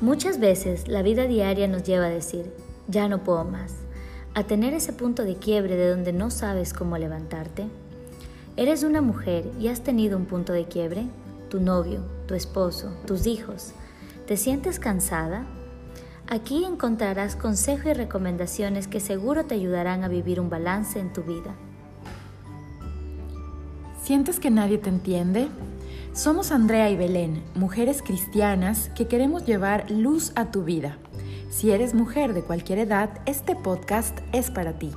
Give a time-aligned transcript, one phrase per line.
[0.00, 2.52] Muchas veces la vida diaria nos lleva a decir,
[2.88, 3.72] ya no puedo más,
[4.34, 7.66] a tener ese punto de quiebre de donde no sabes cómo levantarte.
[8.56, 11.06] ¿Eres una mujer y has tenido un punto de quiebre?
[11.48, 13.72] ¿Tu novio, tu esposo, tus hijos?
[14.26, 15.46] ¿Te sientes cansada?
[16.28, 21.22] Aquí encontrarás consejos y recomendaciones que seguro te ayudarán a vivir un balance en tu
[21.22, 21.54] vida.
[24.02, 25.48] ¿Sientes que nadie te entiende?
[26.14, 30.96] Somos Andrea y Belén, mujeres cristianas que queremos llevar luz a tu vida.
[31.50, 34.92] Si eres mujer de cualquier edad, este podcast es para ti.